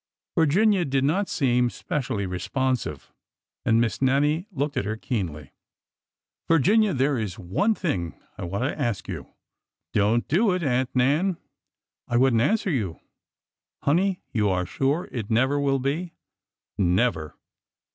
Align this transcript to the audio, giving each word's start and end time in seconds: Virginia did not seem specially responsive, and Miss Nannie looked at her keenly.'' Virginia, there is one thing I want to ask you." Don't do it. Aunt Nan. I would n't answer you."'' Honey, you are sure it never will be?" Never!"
Virginia 0.35 0.83
did 0.83 1.03
not 1.03 1.29
seem 1.29 1.69
specially 1.69 2.25
responsive, 2.25 3.11
and 3.63 3.79
Miss 3.79 4.01
Nannie 4.01 4.47
looked 4.51 4.75
at 4.75 4.83
her 4.83 4.97
keenly.'' 4.97 5.51
Virginia, 6.49 6.91
there 6.91 7.19
is 7.19 7.37
one 7.37 7.75
thing 7.75 8.19
I 8.35 8.45
want 8.45 8.63
to 8.63 8.81
ask 8.81 9.07
you." 9.07 9.27
Don't 9.93 10.27
do 10.27 10.53
it. 10.53 10.63
Aunt 10.63 10.89
Nan. 10.95 11.37
I 12.07 12.17
would 12.17 12.33
n't 12.33 12.41
answer 12.41 12.71
you."'' 12.71 12.99
Honey, 13.83 14.23
you 14.31 14.49
are 14.49 14.65
sure 14.65 15.07
it 15.11 15.29
never 15.29 15.59
will 15.59 15.77
be?" 15.77 16.15
Never!" 16.79 17.35